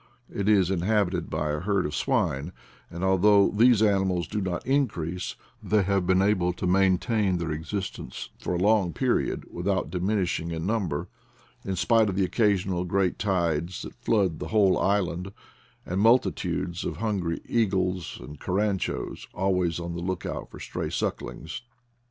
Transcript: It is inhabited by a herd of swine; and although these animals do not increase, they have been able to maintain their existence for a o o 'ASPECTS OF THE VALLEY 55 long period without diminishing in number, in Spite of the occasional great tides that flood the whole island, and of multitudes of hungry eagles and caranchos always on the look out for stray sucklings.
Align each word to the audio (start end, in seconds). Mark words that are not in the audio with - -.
It 0.33 0.49
is 0.49 0.71
inhabited 0.71 1.29
by 1.29 1.51
a 1.51 1.59
herd 1.59 1.85
of 1.85 1.93
swine; 1.95 2.53
and 2.89 3.03
although 3.03 3.51
these 3.51 3.83
animals 3.83 4.27
do 4.27 4.41
not 4.41 4.65
increase, 4.65 5.35
they 5.61 5.83
have 5.83 6.07
been 6.07 6.23
able 6.23 6.53
to 6.53 6.65
maintain 6.65 7.37
their 7.37 7.51
existence 7.51 8.29
for 8.39 8.53
a 8.53 8.53
o 8.53 8.55
o 8.55 8.57
'ASPECTS 8.57 8.57
OF 8.57 8.63
THE 8.63 8.67
VALLEY 8.67 8.87
55 8.93 9.11
long 9.11 9.15
period 9.15 9.45
without 9.53 9.89
diminishing 9.91 10.49
in 10.49 10.65
number, 10.65 11.07
in 11.63 11.75
Spite 11.75 12.09
of 12.09 12.15
the 12.15 12.25
occasional 12.25 12.83
great 12.83 13.19
tides 13.19 13.83
that 13.83 13.93
flood 13.93 14.39
the 14.39 14.47
whole 14.47 14.79
island, 14.79 15.33
and 15.85 15.93
of 15.93 15.99
multitudes 15.99 16.83
of 16.83 16.97
hungry 16.97 17.39
eagles 17.45 18.17
and 18.19 18.39
caranchos 18.39 19.27
always 19.35 19.79
on 19.79 19.93
the 19.93 20.01
look 20.01 20.25
out 20.25 20.49
for 20.49 20.59
stray 20.59 20.89
sucklings. 20.89 21.61